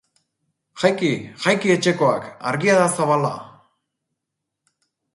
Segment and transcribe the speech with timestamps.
[0.83, 1.11] Jaiki,
[1.43, 3.33] jaiki etxekoak, argia da zabala!